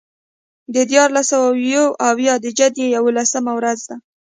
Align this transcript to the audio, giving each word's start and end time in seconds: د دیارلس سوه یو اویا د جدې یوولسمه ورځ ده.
د 0.73 0.75
دیارلس 0.91 1.25
سوه 1.31 1.49
یو 1.73 1.85
اویا 2.09 2.33
د 2.41 2.45
جدې 2.59 2.85
یوولسمه 2.95 3.53
ورځ 3.55 3.79
ده. 3.89 3.95